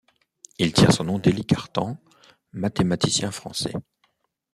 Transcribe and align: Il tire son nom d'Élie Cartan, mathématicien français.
Il 0.57 0.73
tire 0.73 0.91
son 0.91 1.03
nom 1.03 1.19
d'Élie 1.19 1.45
Cartan, 1.45 1.95
mathématicien 2.53 3.29
français. 3.29 3.75